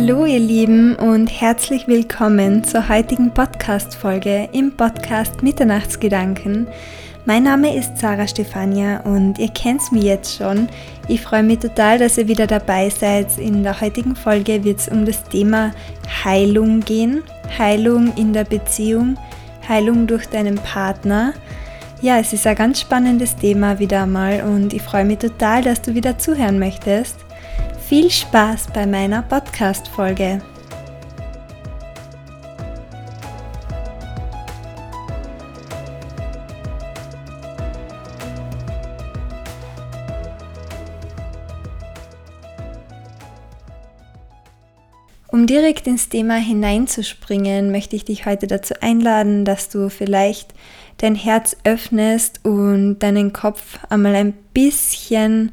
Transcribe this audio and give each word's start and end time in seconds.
Hallo 0.00 0.26
ihr 0.26 0.38
Lieben 0.38 0.94
und 0.94 1.26
herzlich 1.26 1.88
willkommen 1.88 2.62
zur 2.62 2.88
heutigen 2.88 3.34
Podcast-Folge 3.34 4.48
im 4.52 4.70
Podcast 4.76 5.42
Mitternachtsgedanken. 5.42 6.68
Mein 7.24 7.42
Name 7.42 7.76
ist 7.76 7.98
Sarah 7.98 8.28
Stefania 8.28 9.00
und 9.00 9.40
ihr 9.40 9.48
kennt 9.48 9.90
mich 9.90 10.04
jetzt 10.04 10.36
schon. 10.36 10.68
Ich 11.08 11.20
freue 11.20 11.42
mich 11.42 11.58
total, 11.58 11.98
dass 11.98 12.16
ihr 12.16 12.28
wieder 12.28 12.46
dabei 12.46 12.90
seid. 12.90 13.38
In 13.38 13.64
der 13.64 13.80
heutigen 13.80 14.14
Folge 14.14 14.62
wird 14.62 14.78
es 14.78 14.86
um 14.86 15.04
das 15.04 15.24
Thema 15.24 15.72
Heilung 16.24 16.78
gehen. 16.78 17.24
Heilung 17.58 18.16
in 18.16 18.32
der 18.32 18.44
Beziehung, 18.44 19.18
Heilung 19.68 20.06
durch 20.06 20.28
deinen 20.28 20.58
Partner. 20.58 21.34
Ja, 22.02 22.20
es 22.20 22.32
ist 22.32 22.46
ein 22.46 22.54
ganz 22.54 22.80
spannendes 22.80 23.34
Thema 23.34 23.80
wieder 23.80 24.04
einmal 24.04 24.42
und 24.42 24.72
ich 24.72 24.82
freue 24.82 25.04
mich 25.04 25.18
total, 25.18 25.62
dass 25.62 25.82
du 25.82 25.92
wieder 25.96 26.18
zuhören 26.18 26.60
möchtest. 26.60 27.16
Viel 27.88 28.10
Spaß 28.10 28.66
bei 28.74 28.84
meiner 28.84 29.22
Podcast-Folge. 29.22 30.42
Um 45.28 45.46
direkt 45.46 45.86
ins 45.86 46.10
Thema 46.10 46.34
hineinzuspringen, 46.34 47.70
möchte 47.70 47.96
ich 47.96 48.04
dich 48.04 48.26
heute 48.26 48.46
dazu 48.46 48.74
einladen, 48.82 49.46
dass 49.46 49.70
du 49.70 49.88
vielleicht 49.88 50.52
dein 50.98 51.14
Herz 51.14 51.56
öffnest 51.64 52.44
und 52.44 52.98
deinen 52.98 53.32
Kopf 53.32 53.78
einmal 53.88 54.14
ein 54.14 54.34
bisschen, 54.52 55.52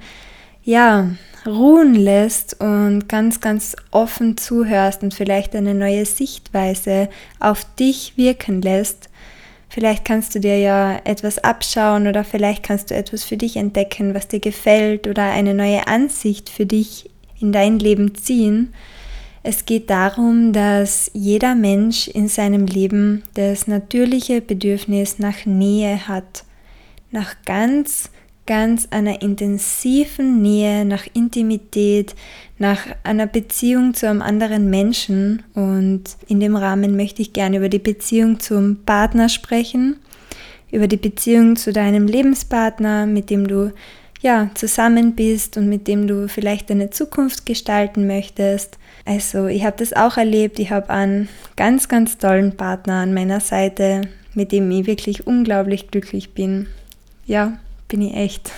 ja, 0.66 1.12
ruhen 1.48 1.96
lässt 1.96 2.60
und 2.60 3.08
ganz, 3.08 3.42
ganz 3.42 3.76
offen 3.92 4.38
zuhörst 4.38 5.04
und 5.04 5.14
vielleicht 5.14 5.56
eine 5.56 5.74
neue 5.74 6.06
Sichtweise 6.06 7.10
auf 7.40 7.66
dich 7.76 8.14
wirken 8.18 8.62
lässt. 8.62 9.10
Vielleicht 9.70 10.06
kannst 10.06 10.34
du 10.34 10.40
dir 10.40 10.58
ja 10.58 11.00
etwas 11.04 11.40
abschauen 11.40 12.08
oder 12.08 12.24
vielleicht 12.24 12.64
kannst 12.64 12.92
du 12.92 12.96
etwas 12.96 13.24
für 13.24 13.38
dich 13.38 13.58
entdecken, 13.58 14.14
was 14.14 14.28
dir 14.28 14.40
gefällt 14.40 15.08
oder 15.08 15.24
eine 15.24 15.54
neue 15.54 15.88
Ansicht 15.88 16.50
für 16.50 16.66
dich 16.66 17.10
in 17.40 17.52
dein 17.52 17.80
Leben 17.80 18.16
ziehen. 18.16 18.74
Es 19.44 19.66
geht 19.66 19.90
darum, 19.90 20.54
dass 20.54 21.12
jeder 21.14 21.54
Mensch 21.54 22.08
in 22.08 22.28
seinem 22.28 22.66
Leben 22.66 23.24
das 23.36 23.68
natürliche 23.68 24.42
Bedürfnis 24.42 25.20
nach 25.20 25.46
Nähe 25.46 26.08
hat, 26.08 26.46
nach 27.12 27.36
ganz 27.46 28.10
ganz 28.46 28.88
einer 28.92 29.22
intensiven 29.22 30.42
Nähe, 30.42 30.86
nach 30.86 31.08
Intimität, 31.14 32.16
nach 32.58 32.80
einer 33.04 33.26
Beziehung 33.26 33.94
zu 33.94 34.08
einem 34.08 34.22
anderen 34.22 34.70
Menschen. 34.70 35.44
Und 35.54 36.04
in 36.28 36.40
dem 36.40 36.56
Rahmen 36.56 36.96
möchte 36.96 37.22
ich 37.22 37.34
gerne 37.34 37.58
über 37.58 37.70
die 37.70 37.80
Beziehung 37.80 38.40
zum 38.40 38.78
Partner 38.86 39.30
sprechen, 39.30 39.98
über 40.72 40.88
die 40.88 40.98
Beziehung 40.98 41.56
zu 41.56 41.74
deinem 41.74 42.08
Lebenspartner, 42.08 43.06
mit 43.06 43.30
dem 43.30 43.48
du 43.48 43.72
ja 44.22 44.50
zusammen 44.54 45.16
bist 45.16 45.58
und 45.58 45.68
mit 45.68 45.88
dem 45.88 46.08
du 46.08 46.28
vielleicht 46.28 46.70
deine 46.70 46.90
Zukunft 46.90 47.46
gestalten 47.46 48.08
möchtest. 48.08 48.78
Also 49.06 49.48
ich 49.48 49.64
habe 49.66 49.78
das 49.78 49.94
auch 49.94 50.18
erlebt. 50.18 50.60
Ich 50.60 50.72
habe 50.72 50.90
einen 50.90 51.30
ganz, 51.56 51.88
ganz 51.88 52.18
tollen 52.18 52.58
Partner 52.58 52.96
an 52.96 53.14
meiner 53.14 53.40
Seite, 53.40 54.02
mit 54.34 54.52
dem 54.52 54.70
ich 54.72 54.88
wirklich 54.88 55.28
unglaublich 55.28 55.92
glücklich 55.92 56.34
bin. 56.34 56.68
Ja, 57.28 57.60
bin 57.88 58.02
ich 58.02 58.16
echt. 58.16 58.52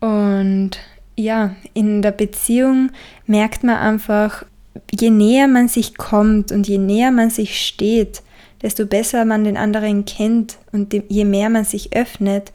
Und 0.00 0.70
ja, 1.16 1.54
in 1.74 2.02
der 2.02 2.12
Beziehung 2.12 2.90
merkt 3.26 3.64
man 3.64 3.76
einfach, 3.76 4.44
je 4.90 5.10
näher 5.10 5.48
man 5.48 5.68
sich 5.68 5.96
kommt 5.96 6.52
und 6.52 6.68
je 6.68 6.78
näher 6.78 7.10
man 7.10 7.30
sich 7.30 7.66
steht, 7.66 8.22
desto 8.62 8.86
besser 8.86 9.24
man 9.24 9.44
den 9.44 9.56
anderen 9.56 10.04
kennt 10.04 10.58
und 10.72 10.94
je 11.08 11.24
mehr 11.24 11.48
man 11.50 11.64
sich 11.64 11.94
öffnet, 11.94 12.52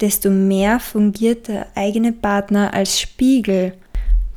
desto 0.00 0.30
mehr 0.30 0.80
fungiert 0.80 1.48
der 1.48 1.66
eigene 1.74 2.12
Partner 2.12 2.72
als 2.72 3.00
Spiegel. 3.00 3.74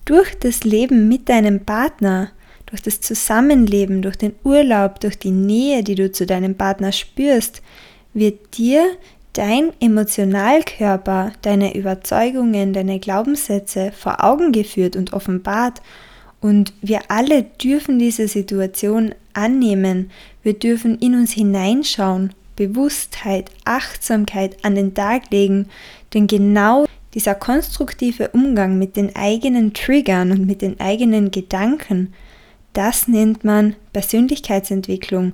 Durch 0.05 0.37
das 0.37 0.63
Leben 0.63 1.07
mit 1.07 1.29
deinem 1.29 1.61
Partner, 1.61 2.31
durch 2.65 2.81
das 2.81 2.99
Zusammenleben, 2.99 4.01
durch 4.01 4.17
den 4.17 4.33
Urlaub, 4.43 4.99
durch 4.99 5.17
die 5.17 5.31
Nähe, 5.31 5.83
die 5.83 5.95
du 5.95 6.11
zu 6.11 6.25
deinem 6.25 6.55
Partner 6.55 6.91
spürst, 6.91 7.61
wird 8.13 8.57
dir 8.57 8.83
dein 9.33 9.71
Emotionalkörper, 9.79 11.33
deine 11.41 11.75
Überzeugungen, 11.75 12.73
deine 12.73 12.99
Glaubenssätze 12.99 13.91
vor 13.91 14.23
Augen 14.23 14.51
geführt 14.51 14.95
und 14.95 15.13
offenbart. 15.13 15.81
Und 16.39 16.73
wir 16.81 17.01
alle 17.09 17.43
dürfen 17.43 17.99
diese 17.99 18.27
Situation 18.27 19.15
annehmen. 19.33 20.11
Wir 20.43 20.53
dürfen 20.53 20.99
in 20.99 21.15
uns 21.15 21.31
hineinschauen, 21.31 22.33
Bewusstheit, 22.55 23.49
Achtsamkeit 23.65 24.63
an 24.63 24.75
den 24.75 24.93
Tag 24.93 25.31
legen, 25.31 25.67
denn 26.13 26.27
genau 26.27 26.85
dieser 27.13 27.35
konstruktive 27.35 28.29
Umgang 28.29 28.77
mit 28.77 28.95
den 28.95 29.15
eigenen 29.15 29.73
Triggern 29.73 30.31
und 30.31 30.45
mit 30.45 30.61
den 30.61 30.79
eigenen 30.79 31.31
Gedanken, 31.31 32.13
das 32.73 33.07
nennt 33.07 33.43
man 33.43 33.75
Persönlichkeitsentwicklung. 33.93 35.33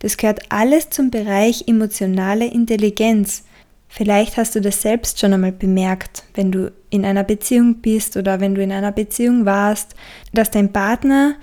Das 0.00 0.16
gehört 0.16 0.40
alles 0.48 0.90
zum 0.90 1.10
Bereich 1.10 1.64
emotionale 1.68 2.46
Intelligenz. 2.46 3.44
Vielleicht 3.88 4.36
hast 4.36 4.54
du 4.54 4.60
das 4.60 4.82
selbst 4.82 5.20
schon 5.20 5.32
einmal 5.32 5.52
bemerkt, 5.52 6.24
wenn 6.34 6.50
du 6.50 6.72
in 6.90 7.04
einer 7.04 7.24
Beziehung 7.24 7.76
bist 7.76 8.16
oder 8.16 8.40
wenn 8.40 8.54
du 8.54 8.62
in 8.62 8.72
einer 8.72 8.92
Beziehung 8.92 9.44
warst, 9.44 9.94
dass 10.32 10.50
dein 10.50 10.72
Partner 10.72 11.34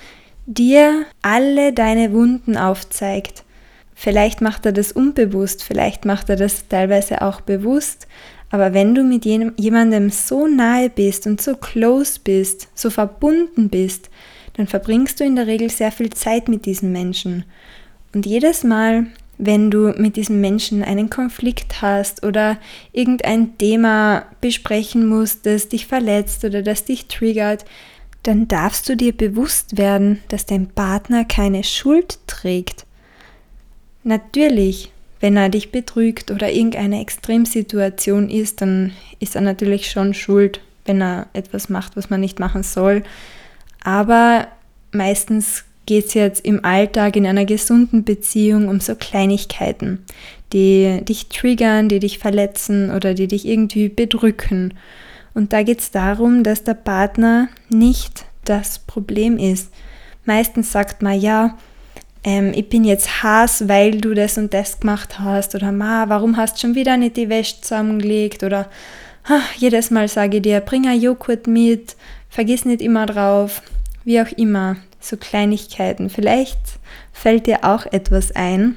dir 0.45 1.05
alle 1.21 1.73
deine 1.73 2.13
Wunden 2.13 2.57
aufzeigt. 2.57 3.43
Vielleicht 3.93 4.41
macht 4.41 4.65
er 4.65 4.71
das 4.71 4.91
unbewusst, 4.91 5.63
vielleicht 5.63 6.05
macht 6.05 6.29
er 6.29 6.35
das 6.35 6.67
teilweise 6.67 7.21
auch 7.21 7.41
bewusst, 7.41 8.07
aber 8.49 8.73
wenn 8.73 8.95
du 8.95 9.03
mit 9.03 9.25
jemandem 9.25 10.09
so 10.09 10.47
nahe 10.47 10.89
bist 10.89 11.27
und 11.27 11.41
so 11.41 11.55
close 11.55 12.19
bist, 12.23 12.69
so 12.75 12.89
verbunden 12.89 13.69
bist, 13.69 14.09
dann 14.53 14.67
verbringst 14.67 15.19
du 15.19 15.25
in 15.25 15.35
der 15.35 15.47
Regel 15.47 15.69
sehr 15.69 15.91
viel 15.91 16.11
Zeit 16.11 16.47
mit 16.47 16.65
diesen 16.65 16.91
Menschen. 16.91 17.43
Und 18.17 18.25
jedes 18.25 18.63
Mal, 18.63 19.05
wenn 19.37 19.69
du 19.69 19.93
mit 19.95 20.15
diesem 20.15 20.41
Menschen 20.41 20.81
einen 20.81 21.11
Konflikt 21.11 21.83
hast 21.83 22.25
oder 22.25 22.57
irgendein 22.91 23.59
Thema 23.59 24.25
besprechen 24.41 25.05
musst, 25.05 25.45
das 25.45 25.69
dich 25.69 25.85
verletzt 25.85 26.43
oder 26.43 26.63
das 26.63 26.83
dich 26.83 27.05
triggert, 27.05 27.63
dann 28.23 28.47
darfst 28.47 28.89
du 28.89 28.97
dir 28.97 29.15
bewusst 29.15 29.77
werden, 29.77 30.23
dass 30.29 30.47
dein 30.47 30.65
Partner 30.65 31.25
keine 31.25 31.63
Schuld 31.63 32.17
trägt. 32.25 32.87
Natürlich, 34.03 34.91
wenn 35.19 35.37
er 35.37 35.49
dich 35.49 35.71
betrügt 35.71 36.31
oder 36.31 36.51
irgendeine 36.51 37.01
Extremsituation 37.01 38.31
ist, 38.31 38.61
dann 38.61 38.93
ist 39.19 39.35
er 39.35 39.41
natürlich 39.41 39.91
schon 39.91 40.15
schuld, 40.15 40.59
wenn 40.85 41.03
er 41.03 41.27
etwas 41.33 41.69
macht, 41.69 41.95
was 41.95 42.09
man 42.09 42.21
nicht 42.21 42.39
machen 42.39 42.63
soll. 42.63 43.03
Aber 43.83 44.47
meistens 44.91 45.65
geht 45.87 46.05
es 46.05 46.13
jetzt 46.13 46.45
im 46.45 46.63
Alltag 46.63 47.15
in 47.15 47.25
einer 47.25 47.45
gesunden 47.45 48.03
Beziehung 48.03 48.67
um 48.67 48.79
so 48.79 48.93
Kleinigkeiten, 48.93 50.05
die 50.53 51.01
dich 51.03 51.29
triggern, 51.29 51.89
die 51.89 51.99
dich 51.99 52.19
verletzen 52.19 52.91
oder 52.91 53.15
die 53.15 53.27
dich 53.27 53.47
irgendwie 53.47 53.89
bedrücken. 53.89 54.75
Und 55.33 55.53
da 55.53 55.63
geht 55.63 55.79
es 55.79 55.89
darum, 55.89 56.43
dass 56.43 56.63
der 56.63 56.75
Partner 56.75 57.47
nicht 57.69 58.25
das 58.45 58.79
Problem 58.79 59.37
ist. 59.37 59.71
Meistens 60.25 60.71
sagt 60.71 61.01
man 61.01 61.19
ja, 61.19 61.57
ähm, 62.23 62.51
ich 62.53 62.67
bin 62.69 62.83
jetzt 62.83 63.23
Hass, 63.23 63.67
weil 63.67 64.01
du 64.01 64.13
das 64.13 64.37
und 64.37 64.53
das 64.53 64.79
gemacht 64.79 65.19
hast 65.19 65.55
oder 65.55 65.71
ma, 65.71 66.09
warum 66.09 66.37
hast 66.37 66.57
du 66.57 66.61
schon 66.61 66.75
wieder 66.75 66.97
nicht 66.97 67.17
die 67.17 67.29
Wäsche 67.29 67.61
zusammengelegt 67.61 68.43
oder 68.43 68.69
jedes 69.57 69.91
Mal 69.91 70.07
sage 70.07 70.37
ich 70.37 70.43
dir, 70.43 70.59
bring 70.59 70.87
ein 70.87 70.99
Joghurt 70.99 71.47
mit, 71.47 71.95
vergiss 72.29 72.65
nicht 72.65 72.81
immer 72.81 73.05
drauf, 73.05 73.61
wie 74.03 74.21
auch 74.21 74.31
immer 74.37 74.77
so 75.07 75.17
Kleinigkeiten. 75.17 76.09
Vielleicht 76.09 76.59
fällt 77.13 77.47
dir 77.47 77.63
auch 77.63 77.85
etwas 77.85 78.31
ein, 78.31 78.75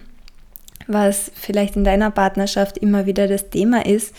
was 0.87 1.31
vielleicht 1.35 1.77
in 1.77 1.85
deiner 1.85 2.11
Partnerschaft 2.11 2.79
immer 2.79 3.07
wieder 3.07 3.29
das 3.29 3.51
Thema 3.51 3.85
ist. 3.87 4.15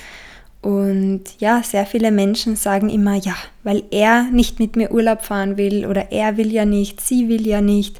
Und 0.61 1.23
ja, 1.39 1.63
sehr 1.63 1.87
viele 1.87 2.11
Menschen 2.11 2.55
sagen 2.55 2.89
immer, 2.89 3.15
ja, 3.15 3.35
weil 3.63 3.83
er 3.89 4.23
nicht 4.31 4.59
mit 4.59 4.75
mir 4.75 4.91
Urlaub 4.91 5.23
fahren 5.23 5.57
will 5.57 5.85
oder 5.87 6.11
er 6.11 6.37
will 6.37 6.51
ja 6.51 6.65
nicht, 6.65 7.01
sie 7.01 7.29
will 7.29 7.47
ja 7.47 7.61
nicht 7.61 7.99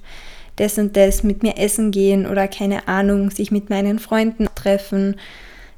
das 0.57 0.77
und 0.77 0.95
das 0.95 1.23
mit 1.23 1.41
mir 1.41 1.57
essen 1.57 1.89
gehen 1.89 2.27
oder 2.27 2.47
keine 2.47 2.87
Ahnung, 2.87 3.31
sich 3.31 3.51
mit 3.51 3.71
meinen 3.71 3.97
Freunden 3.97 4.47
treffen. 4.53 5.15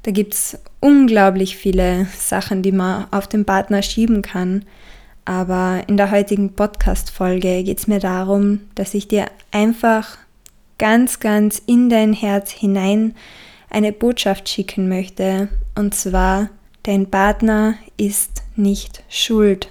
Da 0.04 0.12
gibt 0.12 0.34
es 0.34 0.60
unglaublich 0.82 1.56
viele 1.56 2.08
Sachen, 2.18 2.62
die 2.62 2.74
man 2.74 3.06
auf 3.12 3.28
den 3.28 3.46
Partner 3.46 3.82
schieben 3.82 4.22
kann. 4.22 4.66
Aber 5.26 5.84
in 5.88 5.98
der 5.98 6.12
heutigen 6.12 6.54
Podcast-Folge 6.54 7.64
geht 7.64 7.80
es 7.80 7.88
mir 7.88 8.00
darum, 8.00 8.62
dass 8.76 8.94
ich 8.94 9.08
dir 9.08 9.28
einfach 9.52 10.18
ganz, 10.78 11.20
ganz 11.20 11.62
in 11.66 11.90
dein 11.90 12.14
Herz 12.14 12.52
hinein 12.52 13.16
eine 13.70 13.94
Botschaft 13.94 14.50
schicken 14.50 14.90
möchte. 14.90 15.48
Und 15.76 15.96
zwar, 15.96 16.50
dein 16.84 17.10
Partner 17.10 17.76
ist 17.98 18.44
nicht 18.56 19.04
schuld. 19.08 19.70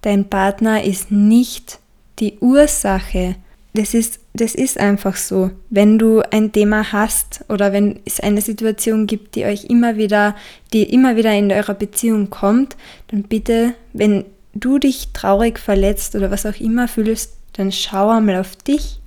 Dein 0.00 0.28
Partner 0.28 0.82
ist 0.82 1.10
nicht 1.10 1.78
die 2.18 2.38
Ursache. 2.40 3.36
Das 3.74 3.92
ist, 3.92 4.20
das 4.32 4.54
ist 4.54 4.78
einfach 4.78 5.16
so. 5.16 5.50
Wenn 5.68 5.98
du 5.98 6.22
ein 6.30 6.52
Thema 6.52 6.92
hast 6.92 7.44
oder 7.48 7.72
wenn 7.72 8.00
es 8.06 8.20
eine 8.20 8.40
Situation 8.40 9.06
gibt, 9.06 9.34
die 9.34 9.44
euch 9.44 9.66
immer 9.66 9.96
wieder, 9.96 10.34
die 10.72 10.84
immer 10.84 11.16
wieder 11.16 11.34
in 11.34 11.52
eurer 11.52 11.74
Beziehung 11.74 12.30
kommt, 12.30 12.76
dann 13.08 13.24
bitte, 13.24 13.74
wenn 13.92 14.24
du 14.60 14.78
dich 14.78 15.08
traurig 15.12 15.58
verletzt 15.58 16.14
oder 16.14 16.30
was 16.30 16.46
auch 16.46 16.58
immer 16.60 16.88
fühlst, 16.88 17.36
dann 17.54 17.72
schau 17.72 18.10
einmal 18.10 18.36
auf 18.36 18.56
dich. 18.56 19.00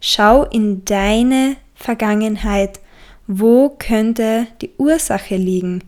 Schau 0.00 0.44
in 0.44 0.84
deine 0.84 1.56
Vergangenheit. 1.74 2.80
Wo 3.26 3.70
könnte 3.70 4.46
die 4.60 4.70
Ursache 4.76 5.36
liegen? 5.36 5.82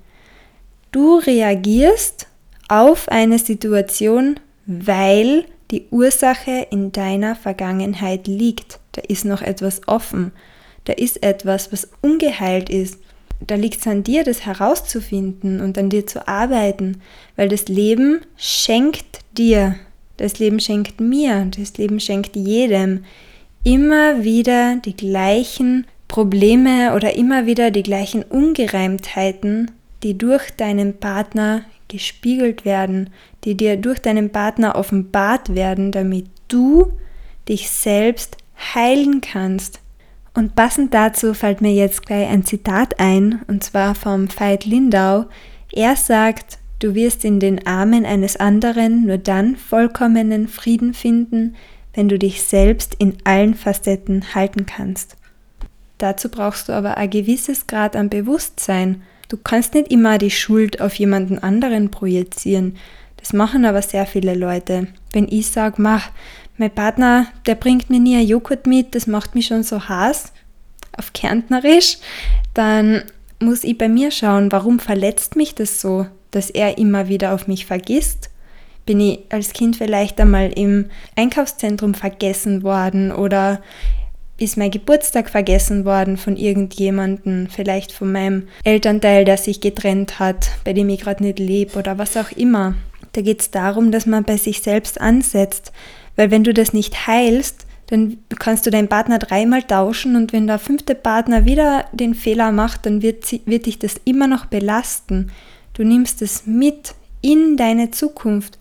Du 0.92 1.16
reagierst 1.18 2.26
auf 2.68 3.08
eine 3.08 3.38
Situation, 3.38 4.40
weil 4.66 5.44
die 5.70 5.86
Ursache 5.90 6.66
in 6.70 6.92
deiner 6.92 7.34
Vergangenheit 7.36 8.26
liegt. 8.26 8.78
Da 8.92 9.02
ist 9.02 9.24
noch 9.24 9.42
etwas 9.42 9.86
offen. 9.86 10.32
Da 10.84 10.92
ist 10.92 11.22
etwas, 11.22 11.72
was 11.72 11.88
ungeheilt 12.00 12.70
ist. 12.70 12.98
Da 13.40 13.54
liegt 13.54 13.80
es 13.80 13.86
an 13.86 14.02
dir, 14.02 14.24
das 14.24 14.46
herauszufinden 14.46 15.60
und 15.60 15.76
an 15.78 15.90
dir 15.90 16.06
zu 16.06 16.26
arbeiten, 16.26 17.02
weil 17.36 17.48
das 17.48 17.68
Leben 17.68 18.22
schenkt 18.36 19.20
dir, 19.36 19.76
das 20.16 20.38
Leben 20.38 20.60
schenkt 20.60 21.00
mir, 21.00 21.46
das 21.56 21.76
Leben 21.76 22.00
schenkt 22.00 22.36
jedem 22.36 23.04
immer 23.62 24.22
wieder 24.22 24.76
die 24.76 24.96
gleichen 24.96 25.86
Probleme 26.08 26.94
oder 26.94 27.16
immer 27.16 27.46
wieder 27.46 27.70
die 27.70 27.82
gleichen 27.82 28.22
Ungereimtheiten, 28.22 29.72
die 30.02 30.16
durch 30.16 30.50
deinen 30.56 30.98
Partner 30.98 31.62
gespiegelt 31.88 32.64
werden, 32.64 33.10
die 33.44 33.56
dir 33.56 33.76
durch 33.76 33.98
deinen 33.98 34.30
Partner 34.30 34.76
offenbart 34.76 35.54
werden, 35.54 35.92
damit 35.92 36.26
du 36.48 36.92
dich 37.48 37.68
selbst 37.70 38.36
heilen 38.74 39.20
kannst. 39.20 39.80
Und 40.36 40.54
passend 40.54 40.94
dazu 40.94 41.34
fällt 41.34 41.60
mir 41.60 41.72
jetzt 41.72 42.06
gleich 42.06 42.28
ein 42.28 42.44
Zitat 42.44 43.00
ein, 43.00 43.42
und 43.48 43.64
zwar 43.64 43.96
vom 43.96 44.28
Veit 44.28 44.64
Lindau. 44.64 45.24
Er 45.72 45.96
sagt, 45.96 46.58
du 46.78 46.94
wirst 46.94 47.24
in 47.24 47.40
den 47.40 47.66
Armen 47.66 48.06
eines 48.06 48.36
anderen 48.36 49.06
nur 49.06 49.18
dann 49.18 49.56
vollkommenen 49.56 50.46
Frieden 50.46 50.94
finden, 50.94 51.56
wenn 51.94 52.08
du 52.08 52.18
dich 52.18 52.42
selbst 52.42 52.94
in 52.98 53.16
allen 53.24 53.54
Facetten 53.54 54.34
halten 54.34 54.66
kannst. 54.66 55.16
Dazu 55.98 56.28
brauchst 56.28 56.68
du 56.68 56.74
aber 56.74 56.96
ein 56.98 57.10
gewisses 57.10 57.66
Grad 57.66 57.96
an 57.96 58.10
Bewusstsein, 58.10 59.02
Du 59.28 59.36
kannst 59.36 59.74
nicht 59.74 59.90
immer 59.90 60.18
die 60.18 60.30
Schuld 60.30 60.80
auf 60.80 60.94
jemanden 60.94 61.38
anderen 61.38 61.90
projizieren. 61.90 62.76
Das 63.16 63.32
machen 63.32 63.64
aber 63.64 63.82
sehr 63.82 64.06
viele 64.06 64.34
Leute. 64.34 64.86
Wenn 65.12 65.26
ich 65.28 65.48
sage, 65.48 65.82
mach, 65.82 66.10
mein 66.58 66.70
Partner, 66.70 67.26
der 67.46 67.54
bringt 67.54 67.90
mir 67.90 68.00
nie 68.00 68.16
ein 68.16 68.26
Joghurt 68.26 68.66
mit, 68.66 68.94
das 68.94 69.06
macht 69.06 69.34
mich 69.34 69.46
schon 69.46 69.62
so 69.62 69.88
heiß, 69.88 70.32
auf 70.96 71.12
Kärntnerisch, 71.12 71.98
dann 72.54 73.02
muss 73.40 73.64
ich 73.64 73.76
bei 73.76 73.88
mir 73.88 74.10
schauen, 74.10 74.50
warum 74.50 74.78
verletzt 74.78 75.36
mich 75.36 75.54
das 75.54 75.80
so, 75.80 76.06
dass 76.30 76.50
er 76.50 76.78
immer 76.78 77.08
wieder 77.08 77.34
auf 77.34 77.46
mich 77.46 77.66
vergisst? 77.66 78.30
Bin 78.86 79.00
ich 79.00 79.20
als 79.30 79.52
Kind 79.52 79.76
vielleicht 79.76 80.20
einmal 80.20 80.52
im 80.52 80.86
Einkaufszentrum 81.16 81.94
vergessen 81.94 82.62
worden 82.62 83.12
oder 83.12 83.60
ist 84.38 84.56
mein 84.56 84.70
Geburtstag 84.70 85.30
vergessen 85.30 85.84
worden 85.84 86.16
von 86.16 86.36
irgendjemandem, 86.36 87.48
vielleicht 87.48 87.92
von 87.92 88.12
meinem 88.12 88.48
Elternteil, 88.64 89.24
der 89.24 89.38
sich 89.38 89.60
getrennt 89.60 90.18
hat, 90.18 90.50
bei 90.64 90.72
dem 90.72 90.88
ich 90.88 91.00
gerade 91.00 91.24
nicht 91.24 91.38
lebe 91.38 91.78
oder 91.78 91.98
was 91.98 92.16
auch 92.16 92.30
immer. 92.32 92.74
Da 93.12 93.22
geht 93.22 93.40
es 93.40 93.50
darum, 93.50 93.92
dass 93.92 94.04
man 94.04 94.24
bei 94.24 94.36
sich 94.36 94.60
selbst 94.60 95.00
ansetzt, 95.00 95.72
weil 96.16 96.30
wenn 96.30 96.44
du 96.44 96.52
das 96.52 96.72
nicht 96.72 97.06
heilst, 97.06 97.66
dann 97.88 98.18
kannst 98.38 98.66
du 98.66 98.70
deinen 98.70 98.88
Partner 98.88 99.18
dreimal 99.18 99.62
tauschen 99.62 100.16
und 100.16 100.32
wenn 100.32 100.46
der 100.46 100.58
fünfte 100.58 100.94
Partner 100.94 101.44
wieder 101.44 101.84
den 101.92 102.14
Fehler 102.14 102.50
macht, 102.50 102.84
dann 102.84 103.00
wird, 103.00 103.24
sie, 103.24 103.42
wird 103.46 103.66
dich 103.66 103.78
das 103.78 104.00
immer 104.04 104.26
noch 104.26 104.46
belasten. 104.46 105.30
Du 105.74 105.84
nimmst 105.84 106.20
es 106.22 106.46
mit 106.46 106.94
in 107.20 107.56
deine 107.56 107.90
Zukunft. 107.90 108.58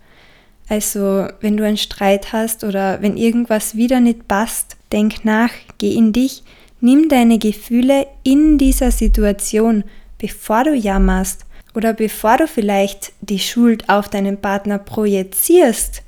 Also 0.67 1.27
wenn 1.41 1.57
du 1.57 1.65
einen 1.65 1.77
Streit 1.77 2.33
hast 2.33 2.63
oder 2.63 3.01
wenn 3.01 3.17
irgendwas 3.17 3.75
wieder 3.75 3.99
nicht 3.99 4.27
passt, 4.27 4.77
denk 4.91 5.25
nach, 5.25 5.51
geh 5.77 5.93
in 5.93 6.13
dich, 6.13 6.43
nimm 6.81 7.09
deine 7.09 7.39
Gefühle 7.39 8.07
in 8.23 8.57
dieser 8.57 8.91
Situation, 8.91 9.83
bevor 10.17 10.63
du 10.63 10.73
jammerst 10.73 11.45
oder 11.73 11.93
bevor 11.93 12.37
du 12.37 12.47
vielleicht 12.47 13.11
die 13.21 13.39
Schuld 13.39 13.89
auf 13.89 14.09
deinen 14.09 14.37
Partner 14.37 14.79
projizierst. 14.79 16.03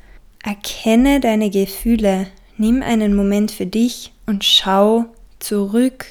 Erkenne 0.48 1.20
deine 1.20 1.50
Gefühle, 1.50 2.28
nimm 2.56 2.82
einen 2.82 3.14
Moment 3.14 3.52
für 3.52 3.66
dich 3.66 4.14
und 4.28 4.46
schau 4.46 5.04
zurück. 5.40 6.06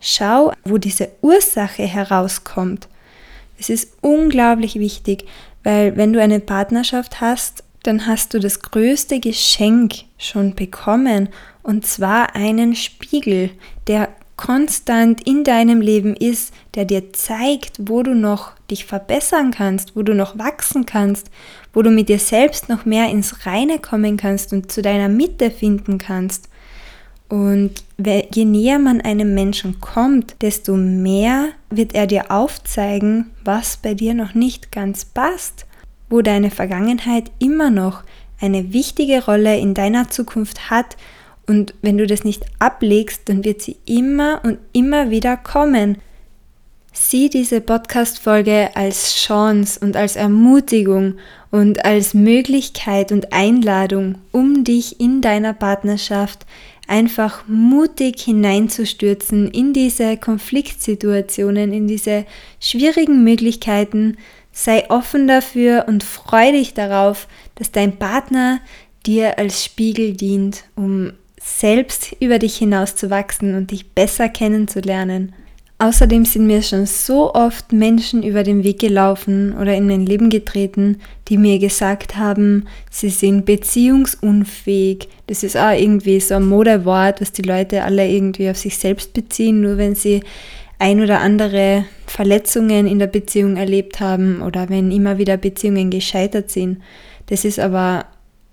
Schau, 0.00 0.52
wo 0.64 0.78
diese 0.78 1.10
Ursache 1.22 1.84
herauskommt. 1.84 2.88
Es 3.56 3.70
ist 3.70 3.98
unglaublich 4.00 4.80
wichtig, 4.80 5.26
weil 5.62 5.96
wenn 5.96 6.12
du 6.12 6.20
eine 6.20 6.40
Partnerschaft 6.40 7.20
hast, 7.20 7.62
dann 7.84 8.08
hast 8.08 8.34
du 8.34 8.40
das 8.40 8.62
größte 8.62 9.20
Geschenk 9.20 9.94
schon 10.18 10.56
bekommen 10.56 11.28
und 11.62 11.86
zwar 11.86 12.34
einen 12.34 12.74
Spiegel, 12.74 13.50
der 13.86 14.08
konstant 14.36 15.26
in 15.26 15.44
deinem 15.44 15.80
Leben 15.80 16.14
ist, 16.14 16.52
der 16.74 16.84
dir 16.84 17.12
zeigt, 17.12 17.76
wo 17.78 18.02
du 18.02 18.14
noch 18.14 18.52
dich 18.70 18.84
verbessern 18.84 19.50
kannst, 19.50 19.96
wo 19.96 20.02
du 20.02 20.14
noch 20.14 20.38
wachsen 20.38 20.86
kannst, 20.86 21.30
wo 21.72 21.82
du 21.82 21.90
mit 21.90 22.08
dir 22.08 22.18
selbst 22.18 22.68
noch 22.68 22.84
mehr 22.84 23.10
ins 23.10 23.46
Reine 23.46 23.78
kommen 23.78 24.16
kannst 24.16 24.52
und 24.52 24.70
zu 24.70 24.82
deiner 24.82 25.08
Mitte 25.08 25.50
finden 25.50 25.98
kannst. 25.98 26.48
Und 27.28 27.82
je 27.98 28.44
näher 28.44 28.78
man 28.78 29.00
einem 29.00 29.34
Menschen 29.34 29.80
kommt, 29.80 30.36
desto 30.42 30.76
mehr 30.76 31.48
wird 31.70 31.94
er 31.94 32.06
dir 32.06 32.30
aufzeigen, 32.30 33.30
was 33.44 33.78
bei 33.78 33.94
dir 33.94 34.14
noch 34.14 34.34
nicht 34.34 34.70
ganz 34.70 35.04
passt, 35.04 35.66
wo 36.08 36.22
deine 36.22 36.50
Vergangenheit 36.50 37.32
immer 37.40 37.70
noch 37.70 38.04
eine 38.40 38.72
wichtige 38.72 39.24
Rolle 39.24 39.58
in 39.58 39.74
deiner 39.74 40.08
Zukunft 40.08 40.70
hat 40.70 40.96
und 41.46 41.74
wenn 41.82 41.98
du 41.98 42.06
das 42.06 42.24
nicht 42.24 42.44
ablegst, 42.58 43.28
dann 43.28 43.44
wird 43.44 43.62
sie 43.62 43.76
immer 43.86 44.40
und 44.44 44.58
immer 44.72 45.10
wieder 45.10 45.36
kommen. 45.36 45.98
Sieh 46.92 47.28
diese 47.28 47.60
Podcast-Folge 47.60 48.70
als 48.74 49.14
Chance 49.14 49.78
und 49.80 49.96
als 49.96 50.16
Ermutigung 50.16 51.16
und 51.50 51.84
als 51.84 52.14
Möglichkeit 52.14 53.12
und 53.12 53.32
Einladung, 53.32 54.16
um 54.32 54.64
dich 54.64 54.98
in 54.98 55.20
deiner 55.20 55.52
Partnerschaft 55.52 56.46
einfach 56.88 57.46
mutig 57.46 58.22
hineinzustürzen 58.22 59.50
in 59.50 59.72
diese 59.72 60.16
Konfliktsituationen, 60.16 61.72
in 61.72 61.86
diese 61.86 62.24
schwierigen 62.60 63.24
Möglichkeiten. 63.24 64.16
Sei 64.52 64.88
offen 64.88 65.28
dafür 65.28 65.84
und 65.86 66.02
freu 66.02 66.52
dich 66.52 66.72
darauf, 66.72 67.28
dass 67.56 67.72
dein 67.72 67.98
Partner 67.98 68.60
dir 69.04 69.38
als 69.38 69.64
Spiegel 69.64 70.14
dient, 70.14 70.64
um 70.76 71.12
selbst 71.46 72.16
über 72.18 72.40
dich 72.40 72.56
hinaus 72.56 72.96
zu 72.96 73.08
wachsen 73.08 73.54
und 73.54 73.70
dich 73.70 73.90
besser 73.90 74.28
kennenzulernen. 74.28 75.32
Außerdem 75.78 76.24
sind 76.24 76.46
mir 76.46 76.62
schon 76.62 76.86
so 76.86 77.34
oft 77.34 77.72
Menschen 77.72 78.22
über 78.22 78.42
den 78.42 78.64
Weg 78.64 78.80
gelaufen 78.80 79.54
oder 79.56 79.74
in 79.74 79.86
mein 79.86 80.06
Leben 80.06 80.28
getreten, 80.28 81.00
die 81.28 81.38
mir 81.38 81.58
gesagt 81.58 82.16
haben, 82.16 82.66
sie 82.90 83.10
sind 83.10 83.44
beziehungsunfähig. 83.44 85.08
Das 85.28 85.42
ist 85.42 85.56
auch 85.56 85.70
irgendwie 85.70 86.18
so 86.18 86.34
ein 86.34 86.46
Modewort, 86.46 87.20
was 87.20 87.30
die 87.30 87.42
Leute 87.42 87.84
alle 87.84 88.08
irgendwie 88.08 88.50
auf 88.50 88.56
sich 88.56 88.76
selbst 88.76 89.12
beziehen, 89.12 89.60
nur 89.60 89.76
wenn 89.76 89.94
sie 89.94 90.22
ein 90.78 91.00
oder 91.00 91.20
andere 91.20 91.84
Verletzungen 92.06 92.86
in 92.86 92.98
der 92.98 93.06
Beziehung 93.06 93.56
erlebt 93.56 94.00
haben 94.00 94.42
oder 94.42 94.68
wenn 94.68 94.90
immer 94.90 95.18
wieder 95.18 95.36
Beziehungen 95.36 95.90
gescheitert 95.90 96.50
sind. 96.50 96.82
Das 97.26 97.44
ist 97.44 97.60
aber 97.60 98.06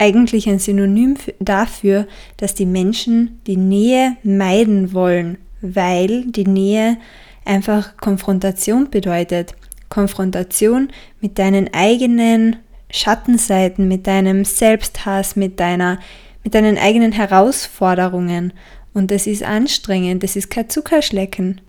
eigentlich 0.04 0.50
ein 0.50 0.60
Synonym 0.60 1.16
dafür, 1.40 2.08
dass 2.38 2.54
die 2.54 2.66
Menschen 2.66 3.40
die 3.48 3.58
Nähe 3.58 4.18
meiden 4.24 4.94
wollen, 4.94 5.38
weil 5.62 6.26
die 6.26 6.46
Nähe 6.46 6.98
einfach 7.46 7.96
Konfrontation 7.98 8.90
bedeutet. 8.90 9.56
Konfrontation 9.88 10.90
mit 11.22 11.40
deinen 11.40 11.74
eigenen 11.74 12.58
Schattenseiten, 12.92 13.88
mit 13.88 14.08
deinem 14.08 14.44
Selbsthass, 14.44 15.36
mit 15.36 15.60
deiner 15.60 16.00
mit 16.44 16.56
deinen 16.56 16.78
eigenen 16.78 17.14
Herausforderungen 17.14 18.52
und 18.94 19.12
das 19.12 19.28
ist 19.28 19.44
anstrengend, 19.44 20.24
das 20.24 20.36
ist 20.36 20.50
kein 20.50 20.70
Zuckerschlecken. 20.70 21.62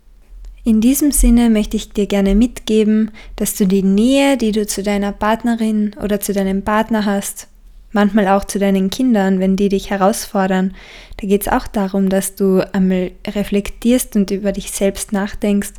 In 0.65 0.81
diesem 0.81 1.11
Sinne 1.11 1.49
möchte 1.49 1.77
ich 1.77 1.93
dir 1.93 2.07
gerne 2.07 2.35
mitgeben, 2.35 3.11
dass 3.37 3.55
du 3.55 3.65
die 3.67 3.83
Nähe, 3.83 4.35
die 4.35 4.51
du 4.51 4.67
zu 4.67 4.83
deiner 4.83 5.13
Partnerin 5.13 5.95
oder 6.03 6.19
zu 6.19 6.33
deinem 6.33 6.63
Partner 6.63 7.05
hast, 7.05 7.47
manchmal 7.95 8.27
auch 8.27 8.45
zu 8.45 8.59
deinen 8.59 8.91
Kindern, 8.91 9.39
wenn 9.39 9.55
die 9.55 9.69
dich 9.69 9.89
herausfordern. 9.89 10.75
Da 11.19 11.27
geht 11.27 11.41
es 11.41 11.47
auch 11.47 11.65
darum, 11.65 12.09
dass 12.09 12.35
du 12.35 12.61
einmal 12.73 13.11
reflektierst 13.25 14.15
und 14.15 14.29
über 14.29 14.51
dich 14.51 14.71
selbst 14.71 15.11
nachdenkst, 15.11 15.73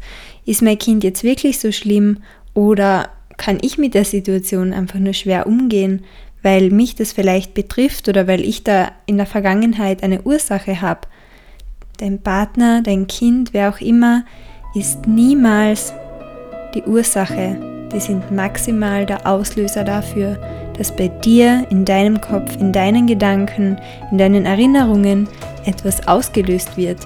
ist 0.44 0.62
mein 0.62 0.78
Kind 0.78 1.04
jetzt 1.04 1.23
wirklich 1.23 1.61
so 1.61 1.70
schlimm 1.70 2.23
oder 2.54 3.11
kann 3.37 3.58
ich 3.61 3.78
mit 3.78 3.94
der 3.94 4.04
Situation 4.04 4.73
einfach 4.73 4.99
nur 4.99 5.12
schwer 5.12 5.46
umgehen, 5.46 6.04
weil 6.42 6.70
mich 6.70 6.94
das 6.94 7.12
vielleicht 7.12 7.54
betrifft 7.54 8.08
oder 8.08 8.26
weil 8.26 8.40
ich 8.40 8.64
da 8.64 8.92
in 9.04 9.16
der 9.16 9.26
Vergangenheit 9.26 10.02
eine 10.02 10.23
Ursache 10.23 10.80
habe. 10.80 11.02
Dein 11.99 12.23
Partner, 12.23 12.82
dein 12.82 13.06
Kind, 13.06 13.52
wer 13.52 13.68
auch 13.68 13.80
immer, 13.80 14.25
ist 14.75 15.06
niemals 15.06 15.92
die 16.75 16.82
Ursache. 16.82 17.88
Die 17.92 18.00
sind 18.00 18.30
maximal 18.30 19.06
der 19.06 19.26
Auslöser 19.26 19.85
dafür, 19.85 20.38
dass 20.76 20.95
bei 20.95 21.09
dir, 21.09 21.66
in 21.71 21.85
deinem 21.85 22.21
Kopf, 22.21 22.56
in 22.61 22.73
deinen 22.73 23.06
Gedanken, 23.06 23.78
in 24.11 24.18
deinen 24.18 24.47
Erinnerungen 24.47 25.28
etwas 25.64 26.06
ausgelöst 26.06 26.76
wird. 26.76 26.99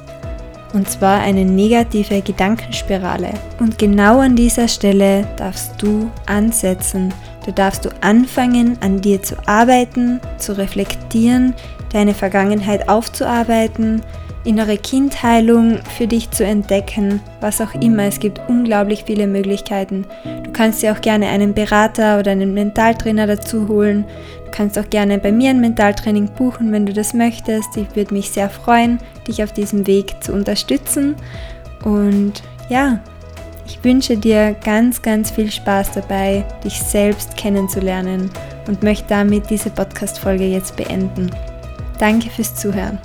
Und 0.73 0.89
zwar 0.89 1.21
eine 1.21 1.45
negative 1.45 2.21
Gedankenspirale. 2.23 3.31
Und 3.59 3.79
genau 3.79 4.21
an 4.21 4.37
dieser 4.37 4.69
Stelle 4.69 5.27
darfst 5.37 5.83
du 5.83 6.11
ansetzen. 6.27 7.13
Da 7.45 7.53
darfst 7.53 7.85
du 7.85 7.89
anfangen, 8.03 8.79
an 8.81 9.01
dir 9.01 9.21
zu 9.23 9.37
arbeiten, 9.47 10.21
zu 10.39 10.57
reflektieren, 10.57 11.55
deine 11.93 12.15
Vergangenheit 12.15 12.89
aufzuarbeiten, 12.89 14.03
innere 14.45 14.79
Kindheilung 14.79 15.79
für 15.97 16.07
dich 16.07 16.31
zu 16.31 16.45
entdecken, 16.45 17.21
was 17.41 17.61
auch 17.61 17.75
immer. 17.75 18.05
Es 18.05 18.21
gibt 18.21 18.41
unglaublich 18.49 19.05
viele 19.07 19.27
Möglichkeiten. 19.27 20.07
Du 20.45 20.51
kannst 20.53 20.83
dir 20.83 20.93
auch 20.93 21.01
gerne 21.01 21.29
einen 21.29 21.55
Berater 21.55 22.19
oder 22.19 22.33
einen 22.33 22.55
Mentaltrainer 22.55 23.27
dazu 23.27 23.69
holen. 23.69 24.05
Du 24.47 24.51
kannst 24.51 24.79
auch 24.79 24.89
gerne 24.89 25.19
bei 25.19 25.31
mir 25.31 25.51
ein 25.51 25.61
Mentaltraining 25.61 26.29
buchen, 26.37 26.73
wenn 26.73 26.87
du 26.87 26.93
das 26.93 27.15
möchtest. 27.15 27.77
Ich 27.77 27.95
würde 27.95 28.15
mich 28.15 28.31
sehr 28.31 28.49
freuen, 28.49 28.99
dich 29.29 29.43
auf 29.43 29.53
diesem 29.53 29.87
Weg 29.87 30.23
zu 30.23 30.33
unterstützen. 30.33 31.17
Und 31.85 32.43
ja, 32.69 33.01
ich 33.67 33.83
wünsche 33.85 34.17
dir 34.17 34.57
ganz, 34.65 35.01
ganz 35.03 35.31
viel 35.31 35.51
Spaß 35.51 35.93
dabei, 35.93 36.45
dich 36.65 36.81
selbst 36.81 37.37
kennenzulernen 37.37 38.31
und 38.67 38.83
möchte 38.83 39.09
damit 39.09 39.49
diese 39.49 39.71
Podcast-Folge 39.71 40.45
jetzt 40.45 40.77
beenden. 40.77 41.31
Danke 41.99 42.31
fürs 42.31 42.55
Zuhören. 42.55 42.99